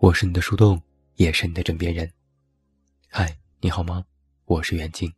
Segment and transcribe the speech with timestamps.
[0.00, 0.80] 我是你的树洞，
[1.16, 2.08] 也是你的枕边人。
[3.08, 4.04] 嗨，你好吗？
[4.44, 5.12] 我是袁静。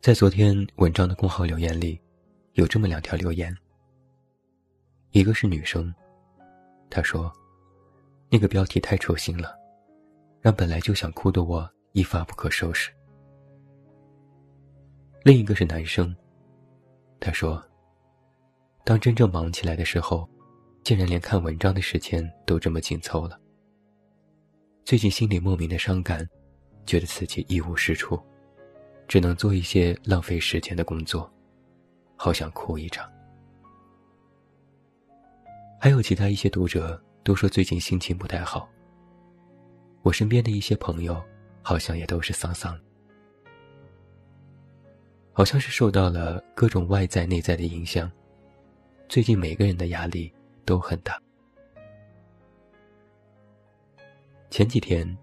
[0.00, 2.00] 在昨天文章的公号留言里，
[2.52, 3.52] 有这么两条留言。
[5.10, 5.92] 一个是女生，
[6.88, 7.32] 她说
[8.30, 9.58] ：“那个标题太戳心了，
[10.40, 12.92] 让本来就想哭的我一发不可收拾。”
[15.24, 16.14] 另一个是男生，
[17.18, 17.60] 他说
[18.86, 20.30] ：“当真正忙起来的时候。”
[20.90, 23.38] 竟然连看文章的时间都这么紧凑了。
[24.84, 26.28] 最近心里莫名的伤感，
[26.84, 28.20] 觉得自己一无是处，
[29.06, 31.32] 只能做一些浪费时间的工作，
[32.16, 33.08] 好想哭一场。
[35.80, 38.68] 还有其他一些读者都说最近心情不太好。
[40.02, 41.22] 我身边的一些朋友
[41.62, 42.76] 好像也都是丧丧，
[45.32, 48.10] 好像是受到了各种外在内在的影响。
[49.08, 50.32] 最近每个人的压力。
[50.64, 51.20] 都很大。
[54.50, 55.16] 前几天，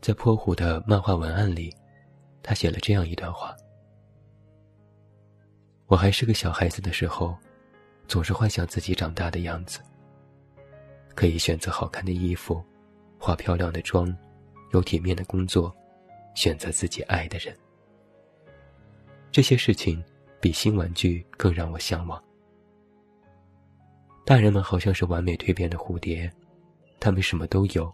[0.00, 1.74] 在泼虎的漫画文案里，
[2.42, 3.56] 他写了这样一段话：
[5.86, 7.36] 我还是个小孩子的时候，
[8.06, 9.80] 总是幻想自己长大的样子，
[11.14, 12.64] 可以选择好看的衣服，
[13.18, 14.16] 化漂亮的妆，
[14.72, 15.74] 有体面的工作，
[16.34, 17.56] 选择自己爱的人。
[19.32, 20.02] 这些事情
[20.40, 22.22] 比新玩具更让我向往。
[24.30, 26.32] 大人们好像是完美蜕变的蝴蝶，
[27.00, 27.92] 他们什么都有，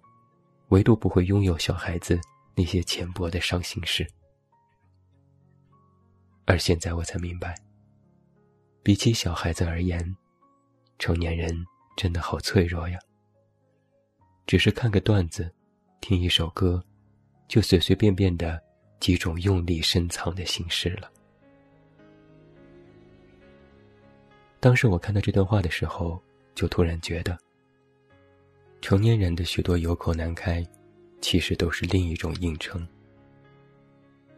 [0.69, 2.21] 唯独不会拥有小孩子
[2.55, 4.07] 那些浅薄的伤心事。
[6.45, 7.55] 而现在我才明白，
[8.83, 10.15] 比起小孩子而言，
[10.99, 11.57] 成年人
[11.97, 12.99] 真的好脆弱呀。
[14.47, 15.51] 只是看个段子，
[16.03, 16.85] 听一首歌，
[17.49, 18.63] 就随随便便的
[19.01, 21.11] 几种用力深藏的心事了。
[24.61, 26.23] 当时我看到这段话的时候，
[26.57, 27.39] 就突然觉得，
[28.81, 30.67] 成年人的许多有口难开，
[31.21, 32.85] 其实都是另一种硬撑。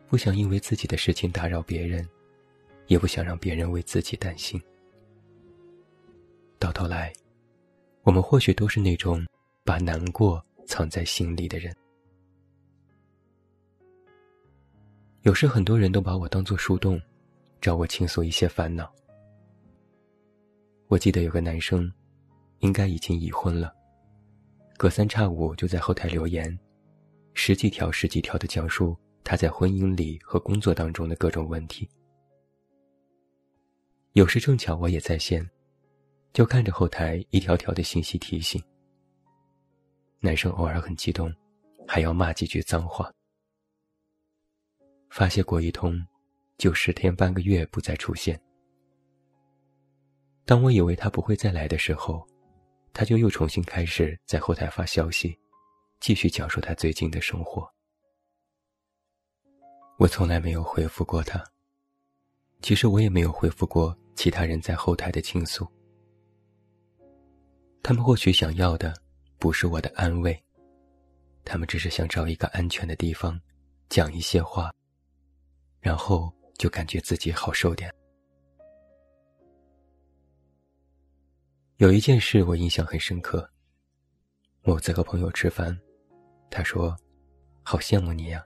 [0.09, 2.07] 不想因为自己的事情打扰别人，
[2.89, 4.61] 也不想让别人为自己担心。
[6.59, 7.13] 到头来，
[8.03, 9.25] 我们或许都是那种
[9.63, 11.73] 把难过藏在心里的人。
[15.23, 17.01] 有时很多人都把我当做树洞，
[17.61, 18.93] 找我倾诉一些烦恼。
[20.89, 21.93] 我记得有个男生，
[22.61, 23.75] 应该已经已婚了，
[24.77, 26.59] 隔三差五就在后台留言，
[27.35, 31.89] 十几条十几条的讲述他在婚姻里和工作当中的各种问题。
[34.13, 35.49] 有时正巧我也在线，
[36.33, 38.61] 就看着后台一条条的信息提醒。
[40.21, 41.33] 男生偶尔很激动，
[41.87, 43.13] 还要骂几句脏话，
[45.11, 46.05] 发泄过一通，
[46.57, 48.41] 就十天半个月不再出现。
[50.45, 52.27] 当我以为他不会再来的时候，
[52.99, 55.39] 他就又重新开始在后台发消息，
[56.01, 57.65] 继续讲述他最近的生活。
[59.99, 61.41] 我从来没有回复过他。
[62.61, 65.65] 其实我也没有回复过其他人在后台的倾诉。
[67.85, 68.93] 他们或许想要的
[69.39, 70.37] 不是我的安慰，
[71.45, 73.41] 他们只是想找一个安全的地方，
[73.89, 74.75] 讲一些话，
[75.79, 77.95] 然后就感觉自己好受点。
[81.79, 83.49] 有一件事我印象很深刻。
[84.65, 85.79] 某次和朋友吃饭，
[86.51, 86.97] 他说
[87.63, 88.43] ：“好羡慕你呀，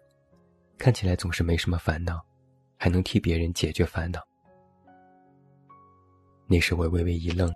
[0.77, 2.23] 看起来总是没什么烦恼，
[2.77, 4.21] 还能替别人解决烦恼。”
[6.47, 7.51] 那时我微微一愣，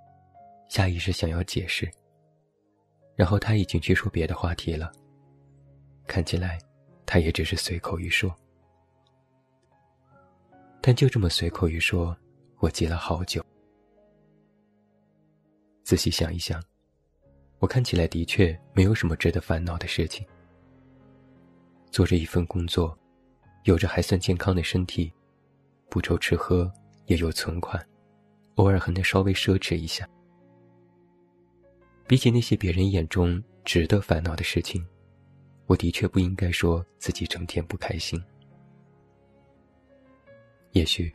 [0.70, 1.86] 下意识想要解释，
[3.14, 4.90] 然后他已经去说别的话题了。
[6.06, 6.58] 看起来，
[7.04, 8.34] 他也只是随口一说。
[10.80, 12.16] 但就这么随口一说，
[12.60, 13.44] 我记了好久。
[15.86, 16.60] 仔细想一想，
[17.60, 20.26] 我看起来的确没有什么值得烦恼的事情。
[21.92, 22.98] 做着一份工作，
[23.62, 25.12] 有着还算健康的身体，
[25.88, 26.68] 不愁吃喝，
[27.04, 27.80] 也有存款，
[28.56, 30.08] 偶尔还能稍微奢侈一下。
[32.08, 34.84] 比起那些别人眼中值得烦恼的事情，
[35.66, 38.20] 我的确不应该说自己整天不开心。
[40.72, 41.12] 也许，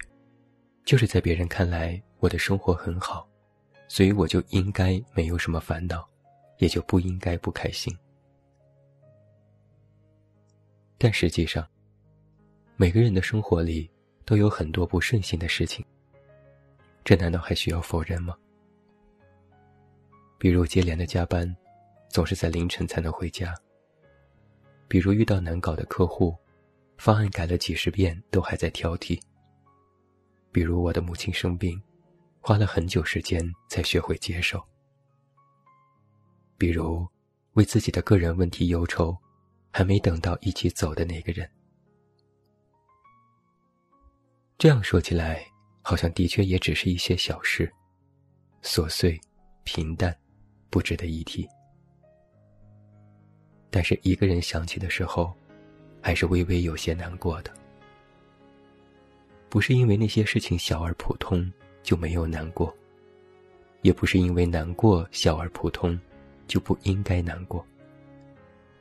[0.86, 3.28] 就是在别人看来，我的生活很好。
[3.94, 6.08] 所以我就应该没有什么烦恼，
[6.60, 7.94] 也就不应该不开心。
[10.98, 11.68] 但实际上，
[12.78, 13.92] 每个人的生活里
[14.24, 15.86] 都有很多不顺心的事情，
[17.04, 18.34] 这难道还需要否认吗？
[20.38, 21.54] 比如接连的加班，
[22.08, 23.54] 总是在凌晨才能回家；
[24.88, 26.34] 比如遇到难搞的客户，
[26.98, 29.20] 方案改了几十遍都还在挑剔；
[30.50, 31.78] 比如我的母亲生病。
[32.42, 33.40] 花了很久时间
[33.70, 34.62] 才学会接受。
[36.58, 37.08] 比如
[37.54, 39.16] 为自己的个人问题忧愁，
[39.72, 41.50] 还没等到一起走的那个人。
[44.58, 45.46] 这样说起来，
[45.82, 47.72] 好像的确也只是一些小事，
[48.64, 49.20] 琐碎、
[49.64, 50.16] 平淡，
[50.70, 51.48] 不值得一提。
[53.70, 55.34] 但是一个人想起的时候，
[56.02, 57.54] 还是微微有些难过的。
[59.50, 61.52] 不是因为那些事情小而普通
[61.84, 62.76] 就没有难过，
[63.82, 66.00] 也不是因为难过小而普通
[66.48, 67.66] 就不应该难过。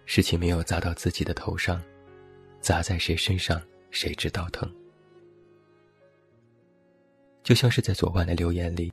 [0.05, 1.83] 事情没有砸到自己的头上，
[2.61, 3.61] 砸在谁身上
[3.91, 4.71] 谁知道疼。
[7.43, 8.93] 就像是在昨晚的留言里，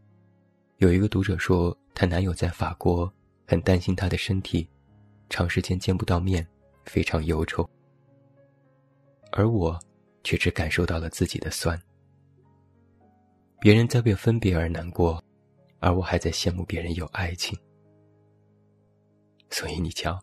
[0.77, 3.11] 有一个读者说，她男友在法国，
[3.45, 4.67] 很担心她的身体，
[5.29, 6.47] 长时间见不到面，
[6.85, 7.69] 非常忧愁。
[9.31, 9.79] 而我。
[10.23, 11.81] 却只感受到了自己的酸。
[13.59, 15.23] 别人在为分别而难过，
[15.79, 17.57] 而我还在羡慕别人有爱情。
[19.49, 20.19] 所以你瞧，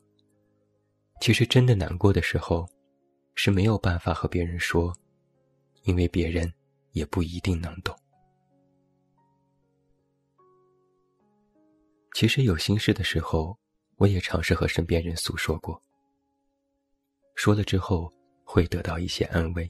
[1.20, 2.68] 其实真的难过的时候，
[3.34, 4.94] 是没有办法和别人说，
[5.82, 6.52] 因为别人
[6.92, 7.96] 也不一定能懂。
[12.14, 13.58] 其实有心事的时候，
[13.96, 15.82] 我也尝试和身边人诉说过。
[17.34, 18.12] 说了之后，
[18.44, 19.68] 会得到一些安慰。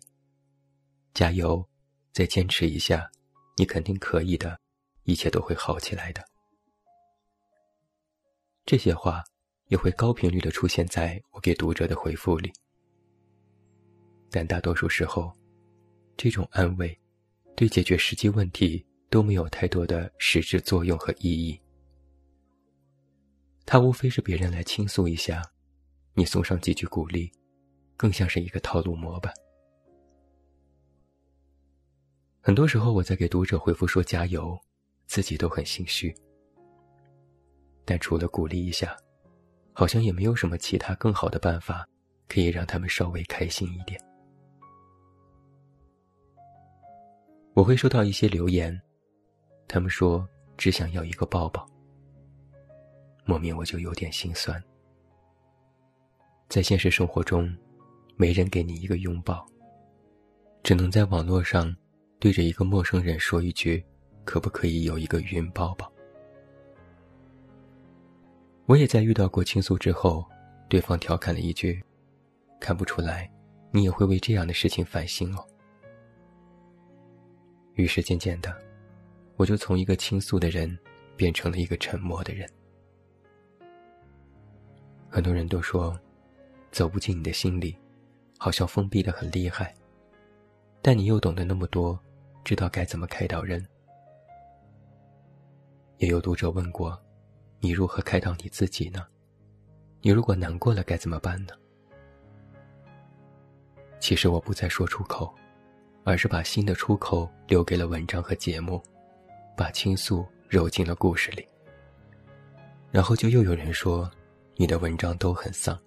[1.14, 1.67] 加油，
[2.12, 3.10] 再坚持一下，
[3.56, 4.58] 你肯定可以的，
[5.04, 6.24] 一切都会好起来的。
[8.66, 9.22] 这些话
[9.68, 12.52] 也会高频率的出现在我给读者的回复里，
[14.30, 15.32] 但大多数时候，
[16.16, 16.98] 这种安慰
[17.54, 21.60] 对解决实际问题都没有太多的实质作用和意义。
[23.66, 25.42] 它无非是别人来倾诉一下，
[26.14, 27.30] 你送上几句鼓励，
[27.96, 29.32] 更像是一个套路模板。
[32.46, 34.55] 很多时候，我在给读者回复说加油，
[35.06, 36.14] 自己都很心虚。
[37.87, 38.94] 但除了鼓励一下，
[39.73, 41.88] 好像也没有什么其他更好的办法，
[42.29, 43.99] 可以让他们稍微开心一点。
[47.55, 48.79] 我会收到一些留言，
[49.67, 51.67] 他们说只想要一个抱抱。
[53.25, 54.62] 莫名我就有点心酸。
[56.50, 57.50] 在现实生活中，
[58.17, 59.46] 没人给你一个拥抱，
[60.62, 61.75] 只能在网络上。
[62.24, 63.84] 对着一个陌生人说一句
[64.24, 65.92] ：“可不可以有一个云抱抱？”
[68.64, 70.24] 我也在遇到过倾诉之后，
[70.66, 71.84] 对方调侃了一句
[72.58, 73.30] ：“看不出来，
[73.70, 75.46] 你也会为这样的事情烦心哦。”
[77.76, 78.56] 于是渐渐的，
[79.36, 80.78] 我就从一个倾诉的人
[81.18, 82.50] 变成了一个沉默的人。
[85.10, 85.94] 很多人都说，
[86.70, 87.76] 走不进你的心里，
[88.38, 89.74] 好像封闭的很厉害，
[90.80, 92.00] 但你又懂得那么多。
[92.44, 93.67] 知道该怎么开导人，
[95.96, 97.02] 也有读者问过
[97.58, 99.06] ：“你如何开导你自己呢？
[100.02, 101.55] 你如果难过了该怎么办呢？”
[103.99, 105.35] 其实我不再说出口，
[106.05, 108.82] 而是把新的出口留给了文章和节目，
[109.56, 111.49] 把倾诉揉进了故事里。
[112.91, 114.11] 然后就又有人说
[114.56, 115.81] ：“你的文章都很丧。”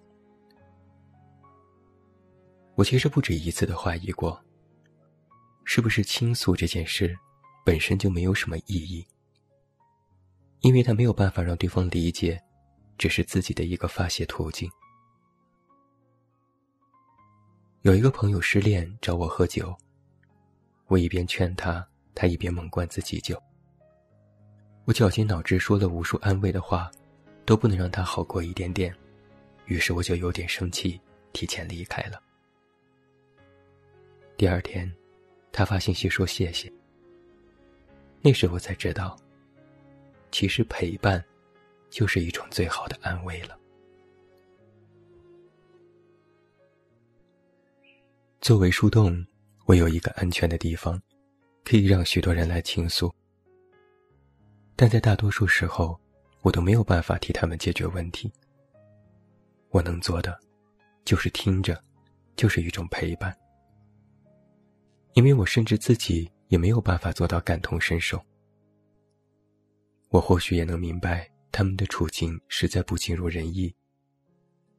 [2.74, 4.42] 我其实不止一次的怀疑过。
[5.70, 7.14] 是不是倾诉这件事
[7.62, 9.06] 本身就没有什么意义？
[10.60, 12.42] 因为他没有办法让对方理解，
[12.96, 14.70] 只是自己的一个发泄途径。
[17.82, 19.76] 有一个朋友失恋找我喝酒，
[20.86, 23.38] 我一边劝他，他一边猛灌自己酒。
[24.86, 26.90] 我绞尽脑汁说了无数安慰的话，
[27.44, 28.96] 都不能让他好过一点点，
[29.66, 30.98] 于是我就有点生气，
[31.34, 32.18] 提前离开了。
[34.38, 34.90] 第二天。
[35.52, 36.72] 他发信息说谢谢。
[38.20, 39.16] 那时我才知道，
[40.30, 41.24] 其实陪伴，
[41.90, 43.58] 就是一种最好的安慰了。
[48.40, 49.26] 作为树洞，
[49.66, 51.00] 我有一个安全的地方，
[51.64, 53.12] 可以让许多人来倾诉。
[54.76, 55.98] 但在大多数时候，
[56.42, 58.32] 我都没有办法替他们解决问题。
[59.70, 60.38] 我能做的，
[61.04, 61.82] 就是听着，
[62.36, 63.36] 就是一种陪伴。
[65.14, 68.24] 因为我甚至自己也没有办法做到感同身受，
[70.10, 73.74] 我或许也能明白他们的处境实在不尽如人意，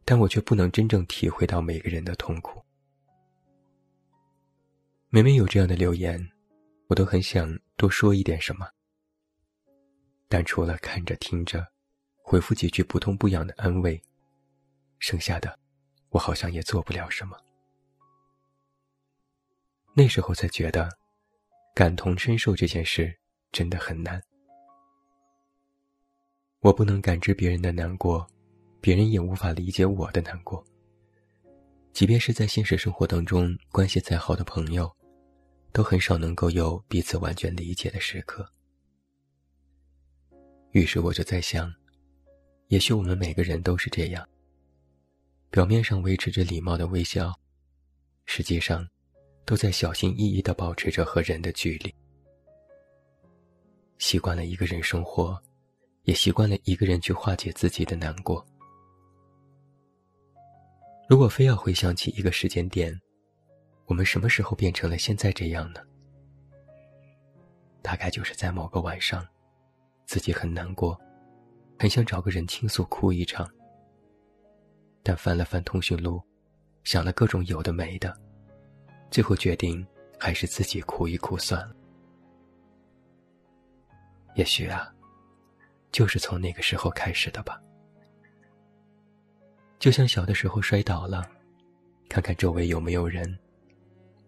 [0.06, 2.62] 但我却不能真正体会到每个人的痛苦。
[5.10, 6.32] 每每有这样的留言，
[6.88, 8.68] 我都很想多说一点什么，
[10.28, 11.68] 但除了看着听着，
[12.22, 14.02] 回复几句不痛不痒的安慰，
[15.00, 15.60] 剩下的，
[16.10, 17.36] 我好像也做不了什么。
[19.94, 20.90] 那时候才觉得，
[21.76, 23.14] 感同身受这件事
[23.52, 24.22] 真的很难。
[26.62, 28.26] 我不能感知别人的难过，
[28.82, 30.64] 别人也无法理解我的难过。
[31.92, 34.90] 即便是在现实生活当中，关系再好的朋友，
[35.74, 38.48] 都很少能够有彼此完全理解的时刻。
[40.72, 41.74] 于是我就在想，
[42.68, 44.28] 也许我们每个人都是这样，
[45.50, 47.34] 表面上维持着礼貌的微笑，
[48.26, 48.88] 实际上，
[49.50, 51.92] 都在小心翼翼的保持着和人的距离。
[53.98, 55.42] 习惯了一个人生活，
[56.04, 58.46] 也习惯了一个人去化解自己的难过。
[61.10, 62.96] 如果非要回想起一个时间点，
[63.88, 65.82] 我们什么时候变成了现在这样呢？
[67.82, 69.28] 大概就是在某个晚上，
[70.06, 70.96] 自己很难过，
[71.80, 73.50] 很想找个人倾诉哭一场。
[75.02, 76.22] 但翻了翻通讯录，
[76.84, 78.16] 想了各种有的没的，
[79.12, 79.86] 最后决定
[80.20, 81.76] 还是自己哭一哭算了。
[84.36, 84.94] 也许啊，
[85.92, 87.62] 就是从那个时候开始的吧。
[89.80, 91.30] 就像小的时候摔倒了，
[92.08, 93.38] 看看周围有没有人，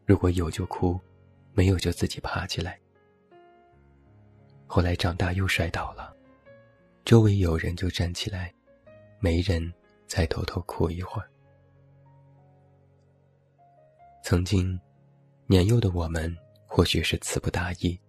[0.06, 1.00] 如果有就哭，
[1.54, 2.80] 没有就自己爬起来。
[4.66, 6.16] 后来长大又摔倒了，
[7.06, 8.54] 周围有人就站起来，
[9.20, 9.72] 没人
[10.08, 11.31] 再偷偷哭一会儿。
[14.24, 14.80] 曾经，
[15.48, 16.36] 年幼的我们
[16.68, 18.00] 或许是词不达意，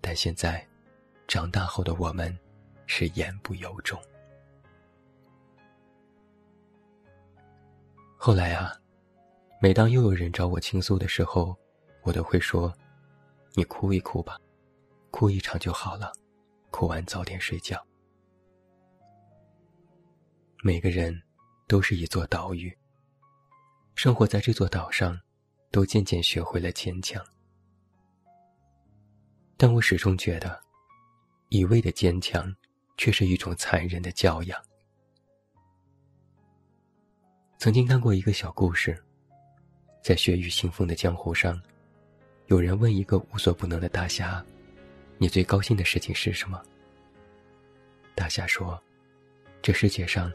[0.00, 0.66] 但现在，
[1.28, 2.36] 长大后的我们
[2.86, 4.00] 是言不由衷。
[8.16, 8.74] 后来啊，
[9.60, 11.54] 每当又有人找我倾诉的时候，
[12.02, 12.72] 我都会说
[13.54, 14.38] ：“你哭一哭吧，
[15.10, 16.12] 哭一场就好了，
[16.70, 17.84] 哭完早点睡觉。”
[20.64, 21.22] 每个人
[21.66, 22.76] 都是一座岛屿，
[23.94, 25.18] 生活在这座岛上，
[25.70, 27.24] 都渐渐学会了坚强。
[29.56, 30.60] 但我始终觉得，
[31.50, 32.52] 一味的坚强，
[32.96, 34.60] 却是一种残忍的教养。
[37.58, 39.00] 曾经看过一个小故事，
[40.02, 41.60] 在血雨腥风的江湖上，
[42.46, 44.44] 有人问一个无所不能的大侠
[45.16, 46.60] ：“你最高兴的事情是什么？”
[48.16, 48.82] 大侠说
[49.62, 50.32] ：“这世界上，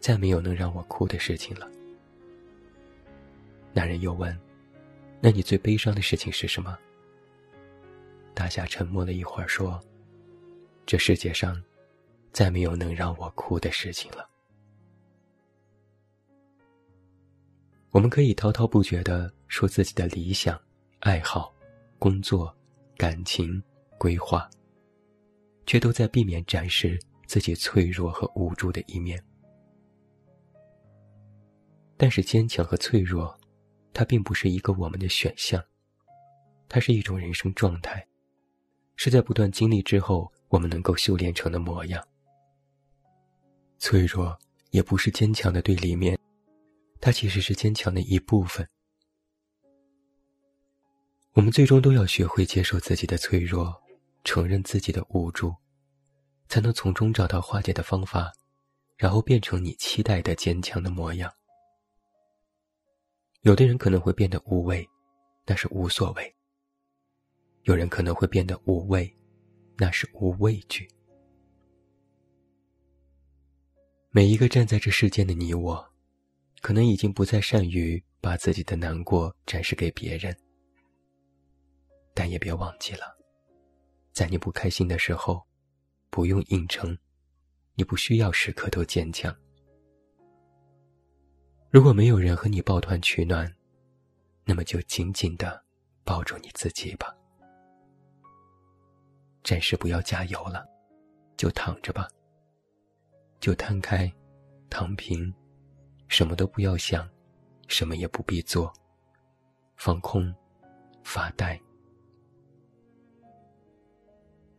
[0.00, 1.70] 再没有能让我哭的事情了。”
[3.72, 4.38] 男人又问
[5.20, 6.78] ：“那你最悲伤的事情是什么？”
[8.34, 9.80] 大侠沉默了一会儿说
[10.86, 11.62] ：“这世界上，
[12.32, 14.28] 再没有能让我哭的事情了。”
[17.90, 20.58] 我们可以滔滔不绝地说自己的理想、
[21.00, 21.54] 爱好、
[21.98, 22.54] 工作、
[22.96, 23.62] 感情、
[23.98, 24.48] 规划，
[25.66, 29.22] 却都在避免展示自己脆弱和无助的一面。
[31.98, 33.38] 但是，坚强和脆弱，
[33.92, 35.62] 它并不是一个我们的选项，
[36.68, 38.06] 它是一种人生状态，
[38.96, 42.02] 是在不断经历之后我们能够修炼成的模样。
[43.78, 44.38] 脆弱
[44.70, 46.18] 也不是坚强的对立面。
[47.00, 48.64] 它其实是坚强的一部分。
[51.32, 53.74] 我们最终都要学会接受自己的脆弱，
[54.22, 55.52] 承认自己的无助，
[56.48, 58.32] 才能从中找到化解的方法，
[58.96, 61.28] 然后变成你期待的坚强的模样。
[63.42, 64.88] 有的人可能会变得无畏，
[65.46, 66.22] 那是无所谓；
[67.62, 69.12] 有人可能会变得无畏，
[69.76, 70.88] 那是无畏惧。
[74.10, 75.92] 每一个站在这世间的你我。
[76.60, 80.32] 可能已经不再善于把自己的难过展示给别人，
[82.14, 83.18] 但也别忘记了，
[84.12, 85.42] 在你不开心的时候，
[86.08, 86.96] 不用硬撑，
[87.74, 89.36] 你不需要时刻都坚强。
[91.72, 93.50] 如果没有人和你抱团取暖，
[94.44, 95.58] 那么就紧紧的
[96.04, 97.16] 抱住你自己吧。
[99.42, 100.68] 暂时不要加油了，
[101.34, 102.06] 就躺着吧，
[103.40, 104.12] 就摊开，
[104.68, 105.32] 躺平。
[106.08, 107.08] 什么都不要想，
[107.68, 108.70] 什么也不必做，
[109.76, 110.30] 放空，
[111.02, 111.58] 发呆。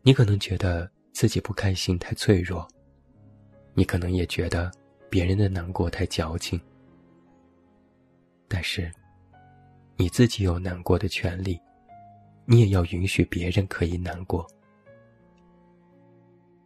[0.01, 2.67] 你可能觉得自己不开心太脆弱，
[3.75, 4.71] 你可能也觉得
[5.11, 6.59] 别人的难过太矫情。
[8.55, 8.93] 但是，
[9.95, 11.59] 你自己有难过的权利，
[12.45, 14.47] 你也要允许别人可以难过，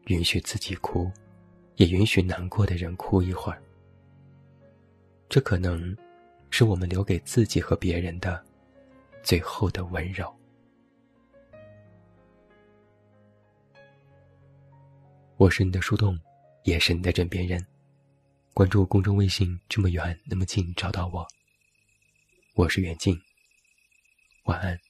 [0.07, 1.09] 允许自己哭，
[1.77, 3.63] 也允许难过的人哭一会儿。
[5.29, 5.95] 这可能，
[6.49, 8.43] 是我们留给自己和别人的
[9.23, 10.29] 最后的温柔。
[15.37, 16.19] 我是你的树洞，
[16.65, 17.65] 也是你的枕边人。
[18.53, 21.25] 关注公众微信，这么远那么近，找到我。
[22.57, 23.21] 我是远近，
[24.45, 24.86] 晚安。